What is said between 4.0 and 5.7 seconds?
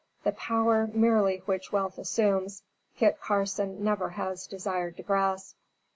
has desired to grasp.